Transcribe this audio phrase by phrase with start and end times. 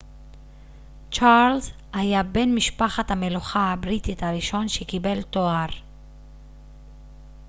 [1.11, 5.67] צ'רלס היה בן משפחת המלוכה הבריטית הראשון שקיבל תואר